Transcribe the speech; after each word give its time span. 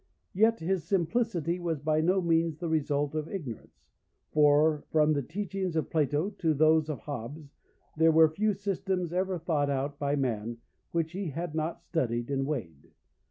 Yet 0.33 0.61
his 0.61 0.83
simplicity 0.83 1.59
was 1.59 1.79
by 1.79 2.01
no 2.01 2.23
means 2.23 2.57
the 2.57 2.67
result 2.67 3.13
of 3.13 3.29
ignorance, 3.29 3.91
for 4.31 4.83
from 4.91 5.13
the 5.13 5.21
teachings 5.21 5.75
of 5.75 5.91
Plato 5.91 6.31
to 6.39 6.55
those 6.55 6.89
of 6.89 7.01
Hobbes 7.01 7.51
there 7.95 8.11
were 8.11 8.27
few 8.33 8.53
systems 8.55 9.13
ever 9.13 9.37
thought 9.37 9.69
out 9.69 9.99
by 9.99 10.15
man 10.15 10.57
which 10.89 11.11
he 11.11 11.29
had 11.29 11.53
not 11.53 11.83
studied 11.83 12.31
and 12.31 12.47
weighed. 12.47 12.93